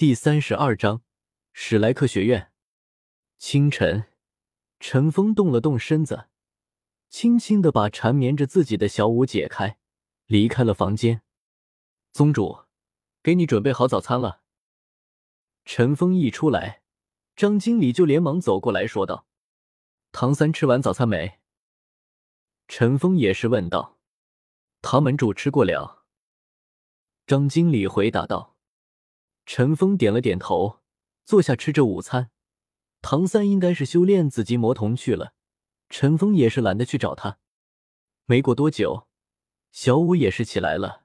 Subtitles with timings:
[0.00, 1.02] 第三十二章
[1.52, 2.52] 史莱克学院。
[3.36, 4.06] 清晨，
[4.78, 6.30] 陈峰动了动身子，
[7.10, 9.76] 轻轻的把缠绵着自己的小舞解开，
[10.24, 11.20] 离开了房间。
[12.12, 12.60] 宗主，
[13.22, 14.40] 给你准备好早餐了。
[15.66, 16.80] 陈峰一出来，
[17.36, 19.26] 张经理就连忙走过来说道
[20.12, 21.40] ：“唐三吃完早餐没？”
[22.68, 23.98] 陈峰也是问道
[24.80, 26.06] ：“唐门主吃过了。”
[27.28, 28.49] 张经理回答道。
[29.52, 30.78] 陈峰点了点头，
[31.24, 32.30] 坐下吃着午餐。
[33.02, 35.34] 唐三应该是修炼紫极魔瞳去了，
[35.88, 37.40] 陈峰也是懒得去找他。
[38.26, 39.08] 没过多久，
[39.72, 41.02] 小五也是起来了，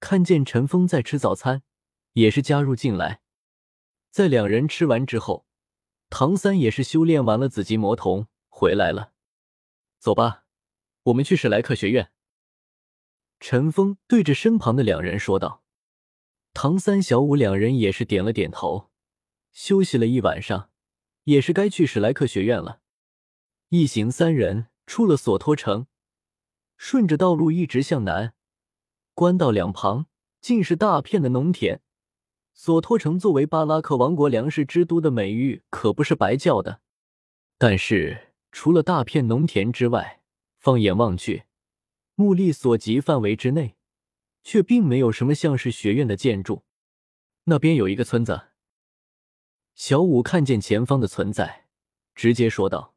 [0.00, 1.62] 看见陈峰在吃早餐，
[2.14, 3.20] 也是加入进来。
[4.10, 5.46] 在两人吃完之后，
[6.10, 9.12] 唐三也是修炼完了紫极魔瞳回来了。
[10.00, 10.46] 走吧，
[11.04, 12.10] 我们去史莱克学院。
[13.38, 15.61] 陈峰对着身旁的两人说道。
[16.54, 18.90] 唐三、小五两人也是点了点头。
[19.52, 20.70] 休息了一晚上，
[21.24, 22.80] 也是该去史莱克学院了。
[23.68, 25.86] 一行三人出了索托城，
[26.76, 28.34] 顺着道路一直向南，
[29.14, 30.06] 官道两旁
[30.40, 31.80] 尽是大片的农田。
[32.54, 36.80] 索托城作为巴拉克王国粮食之都的美誉可不是白叫的。
[37.56, 40.22] 但是除了大片农田之外，
[40.58, 41.44] 放眼望去，
[42.14, 43.76] 目力所及范围之内。
[44.42, 46.64] 却并没有什么像是学院的建筑。
[47.44, 48.48] 那边有一个村子。
[49.74, 51.66] 小五看见前方的存在，
[52.14, 52.94] 直接说道：“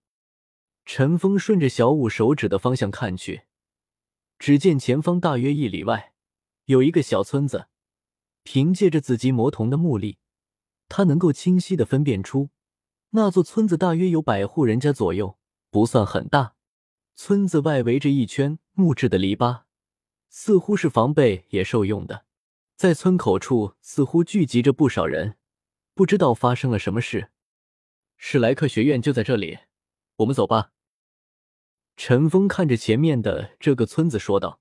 [0.86, 3.44] 陈峰顺着小五手指的方向看去，
[4.38, 6.14] 只见前方大约一里外
[6.66, 7.68] 有一个小村子。
[8.44, 10.20] 凭借着紫极魔瞳的目力，
[10.88, 12.52] 他能够清晰的分辨出
[13.10, 15.40] 那座村子大约有百户人家左右，
[15.72, 16.54] 不算很大。
[17.16, 19.64] 村子外围着一圈木质的篱笆。”
[20.38, 22.26] 似乎是防备野兽用的，
[22.76, 25.38] 在村口处似乎聚集着不少人，
[25.94, 27.32] 不知道发生了什么事。
[28.18, 29.60] 史莱克学院就在这里，
[30.18, 30.74] 我们走吧。
[31.96, 34.60] 陈峰看着前面的这个村子说道。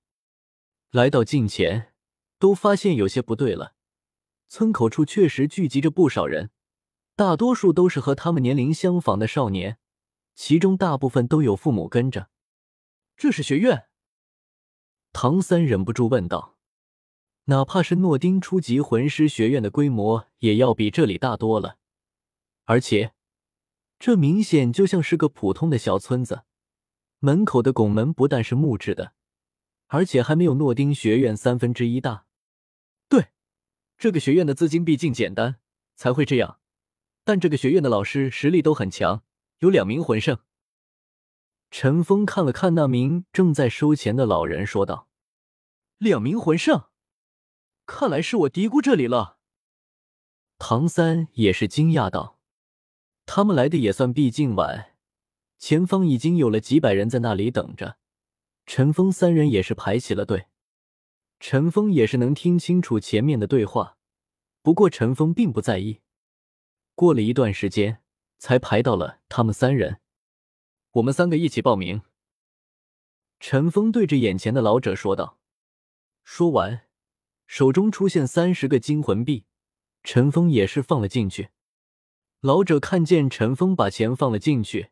[0.92, 1.92] 来到近前，
[2.38, 3.74] 都发现有些不对了。
[4.48, 6.52] 村口处确实聚集着不少人，
[7.16, 9.78] 大多数都是和他们年龄相仿的少年，
[10.36, 12.30] 其中大部分都有父母跟着。
[13.16, 13.88] 这是学院。
[15.14, 16.56] 唐三忍不住问道
[17.46, 21.78] ：“哪怕是诺丁初级魂师学院的规模，也要比这里大多了。
[22.64, 23.14] 而且，
[24.00, 26.42] 这明显就像是个普通的小村子。
[27.20, 29.12] 门口的拱门不但是木质的，
[29.86, 32.26] 而且还没有诺丁学院三分之一大。
[33.08, 33.28] 对，
[33.96, 35.60] 这个学院的资金毕竟简单，
[35.94, 36.58] 才会这样。
[37.22, 39.22] 但这个学院的老师实力都很强，
[39.60, 40.38] 有两名魂圣。”
[41.76, 45.08] 陈峰看了看那名正在收钱的老人，说道
[45.98, 46.84] ：“两名魂圣，
[47.84, 49.38] 看来是我低估这里了。”
[50.56, 52.38] 唐三也是惊讶道
[53.26, 54.94] ：“他们来的也算毕竟晚，
[55.58, 57.96] 前方已经有了几百人在那里等着。”
[58.66, 60.46] 陈峰三人也是排起了队。
[61.40, 63.96] 陈峰也是能听清楚前面的对话，
[64.62, 66.02] 不过陈峰并不在意。
[66.94, 68.00] 过了一段时间，
[68.38, 70.00] 才排到了他们三人。
[70.94, 72.02] 我们三个一起报名。”
[73.38, 75.38] 陈峰对着眼前的老者说道。
[76.24, 76.88] 说完，
[77.46, 79.44] 手中出现三十个金魂币，
[80.02, 81.50] 陈峰也是放了进去。
[82.40, 84.90] 老者看见陈峰把钱放了进去，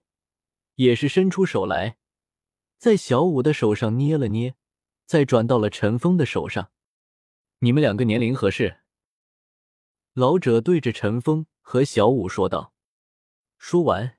[0.75, 1.97] 也是伸出手来，
[2.77, 4.57] 在小五的手上捏了捏，
[5.07, 6.71] 再转到了陈峰的手上。
[7.61, 8.81] 你们两个年龄合适？
[10.13, 12.75] 老者对着陈峰和小五说道。
[13.57, 14.19] 说完。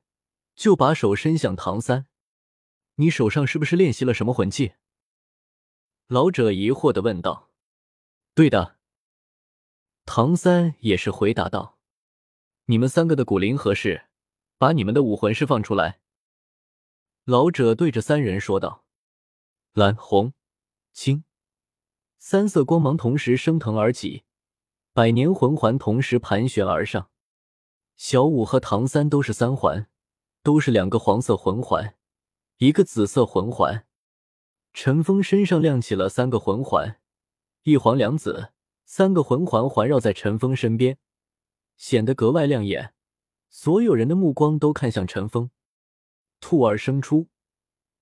[0.55, 2.07] 就把手伸向唐三，
[2.95, 4.73] 你手上是不是练习了什么魂技？
[6.07, 7.51] 老者疑惑的问道。
[8.35, 8.77] 对的，
[10.05, 11.79] 唐三也是回答道。
[12.65, 14.05] 你们三个的骨灵合适，
[14.57, 15.99] 把你们的武魂释放出来。
[17.25, 18.85] 老者对着三人说道。
[19.73, 20.33] 蓝、红、
[20.91, 21.23] 青
[22.17, 24.23] 三色光芒同时升腾而起，
[24.93, 27.09] 百年魂环同时盘旋而上。
[27.97, 29.89] 小五和唐三都是三环。
[30.43, 31.95] 都是两个黄色魂环，
[32.57, 33.85] 一个紫色魂环。
[34.73, 36.99] 陈峰身上亮起了三个魂环，
[37.63, 38.51] 一黄两紫，
[38.83, 40.97] 三个魂环环绕在陈峰身边，
[41.77, 42.93] 显得格外亮眼。
[43.49, 45.49] 所有人的目光都看向陈峰。
[46.41, 47.29] 兔儿生出，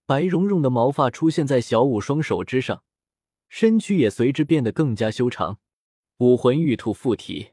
[0.07, 2.83] 白茸茸的毛发出现在小五双手之上，
[3.49, 5.59] 身躯也随之变得更加修长。
[6.17, 7.51] 武魂玉兔附体，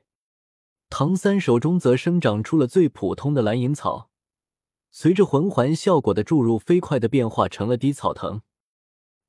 [0.89, 4.11] 唐三手中则生长出了最普通的蓝银草。
[5.01, 8.43] 随着魂环效果的注入，飞快的变化成了低草藤。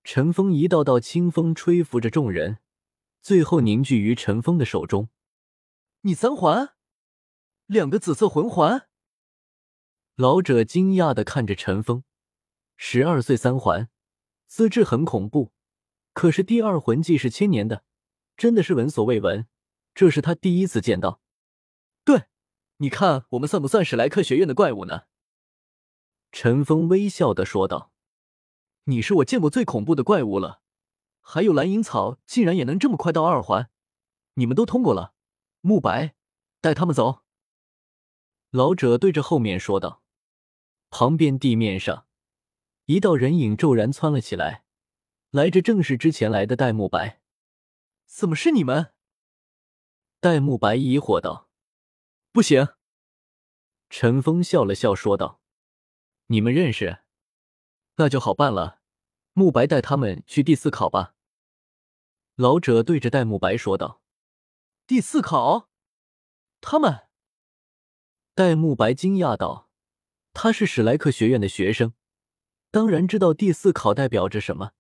[0.04, 2.58] 尘封一道道清风吹拂着众人，
[3.22, 5.10] 最后凝聚于尘封的手中。
[6.02, 6.70] 你三环，
[7.68, 8.88] 两个紫色魂环？
[10.16, 12.04] 老者惊讶的看着陈峰，
[12.76, 13.90] 十二岁三环，
[14.48, 15.52] 资质很恐怖，
[16.14, 17.84] 可是第二魂技是千年的，
[18.36, 19.46] 真的是闻所未闻，
[19.94, 21.22] 这是他第一次见到。
[22.04, 22.24] 对，
[22.78, 25.04] 你看我们算不算史莱克学院的怪物呢？
[26.32, 27.92] 陈峰微笑的说道
[28.86, 30.62] ：“你是我见过最恐怖的怪物了，
[31.22, 33.70] 还有蓝银草竟然也能这么快到二环，
[34.36, 35.14] 你们都通过了。”
[35.62, 36.16] 慕白，
[36.62, 37.24] 带他们走。
[38.52, 40.02] 老者对着后面说道。
[40.90, 42.08] 旁边地面上，
[42.86, 44.64] 一道人影骤然窜了起来，
[45.30, 47.22] 来着正是之前来的戴沐白。
[48.08, 48.94] 怎么是你们？
[50.20, 51.50] 戴沐白疑惑道。
[52.32, 52.70] 不行。
[53.90, 55.39] 陈峰笑了笑说道
[56.32, 57.00] ：“你们认识？
[57.96, 58.82] 那就好办了。
[59.34, 61.16] 慕白带他们去第四考吧。”
[62.38, 64.02] 老者对着戴沐白说道。
[64.86, 65.70] 第四考，
[66.62, 67.08] 他们。
[68.36, 69.70] 戴沐白惊讶道
[70.34, 71.94] ：“他是史莱克学院的学生，
[72.70, 74.74] 当然知道第四考代表着什么。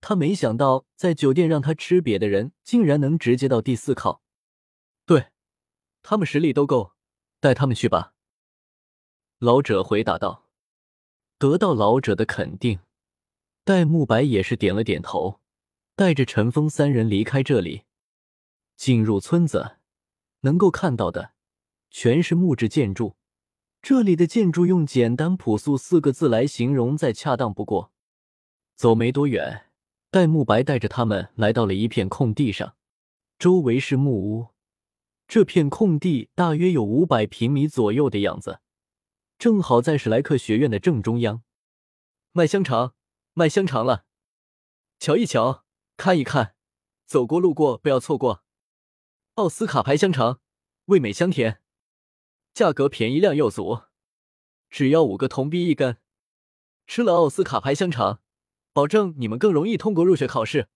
[0.00, 4.20] 他没想到在酒店让他吃瘪的人，竟然能直接到第四考。
[5.06, 5.28] 对，
[6.02, 6.94] 他们实力都够，
[7.38, 8.14] 带他们去吧。”
[9.38, 10.48] 老者回答道。
[11.42, 12.78] 得到老者的肯定，
[13.64, 15.40] 戴沐白也是点了点头，
[15.96, 17.82] 带着陈峰三人离开这里。
[18.76, 19.78] 进入村子，
[20.42, 21.32] 能够看到的
[21.90, 23.16] 全是木质建筑。
[23.82, 27.90] 这里的建筑用简单朴素四个字来形容再恰当不过。
[28.76, 29.64] 走没多远，
[30.12, 32.76] 戴沐白带着他们来到了一片空地上，
[33.40, 34.46] 周围是木屋。
[35.26, 38.60] 这片空地大约有五百平米左右的样子，
[39.42, 41.42] 正好在史莱克学院的正中央。
[42.30, 42.94] 卖香肠，
[43.32, 44.04] 卖香肠了！
[45.00, 45.64] 瞧一瞧，
[45.96, 46.54] 看一看，
[47.06, 48.44] 走过路过不要错过。
[49.34, 50.38] 奥斯卡牌香肠，
[50.84, 51.60] 味美香甜，
[52.54, 53.80] 价格便宜量又足，
[54.70, 55.96] 只要五个铜币一根。
[56.86, 58.20] 吃了奥斯卡牌香肠，
[58.72, 60.68] 保证你们更容易通过入学考试。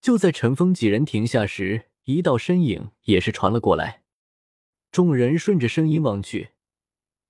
[0.00, 4.04] 就在陈峰几人停下时，一道身影也是传了过来。
[4.92, 6.52] 众人顺着声音望去，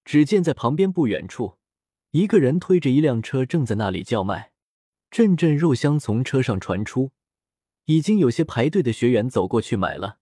[0.05, 1.59] 只见在旁边不远处，
[2.11, 4.53] 一个人推着一辆车正在那里叫卖，
[5.11, 7.13] 阵阵肉香从车上传出。
[7.87, 10.19] 已经有些排队的学员走过去买了。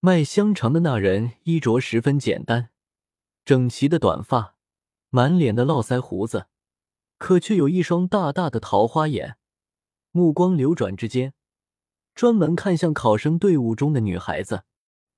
[0.00, 2.70] 卖香肠的那人衣着十分简单，
[3.44, 4.56] 整齐的短发，
[5.08, 6.48] 满脸的络腮胡子，
[7.16, 9.38] 可却有一双大大的桃花眼，
[10.10, 11.32] 目光流转之间，
[12.14, 14.64] 专门看向考生队伍中的女孩子。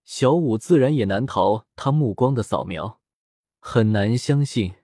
[0.04, 3.00] 小五自然也难逃他目光的扫描，
[3.68, 4.76] 很难相信，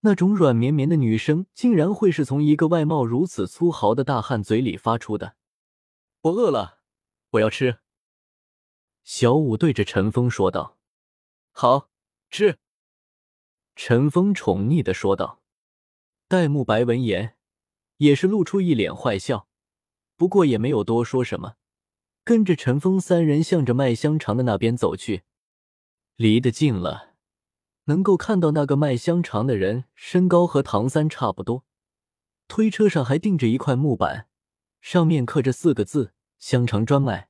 [0.00, 5.36] 那种软绵绵的女声竟然会是从一个外貌如此粗豪的大汉嘴里发出的。
[6.20, 6.80] 我饿了，
[7.30, 7.78] 我要吃。
[9.04, 10.76] 小五对着陈峰说道
[11.50, 11.88] ：“好
[12.28, 12.58] 吃。”
[13.74, 15.40] 陈峰宠溺的说道。
[16.28, 17.38] 戴沐白闻言
[17.96, 19.48] 也是露出一脸坏笑，
[20.16, 21.54] 不过也没有多说什么，
[22.22, 25.22] 跟着陈峰三人向着卖香肠的那边走去。
[26.16, 27.09] 离得近了，
[27.90, 31.64] 能够看到那个卖香肠的人身高和唐三差不多，
[32.46, 34.28] 推车上还钉着一块木板。
[34.80, 37.29] 上面刻着四个字：“香肠专卖。”